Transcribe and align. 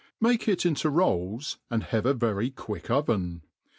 Make 0.19 0.47
it 0.47 0.65
into 0.65 0.89
rolls, 0.89 1.59
and 1.69 1.83
have 1.83 2.07
a 2.07 2.15
very 2.15 2.49
quick 2.49 2.89
oven. 2.89 3.43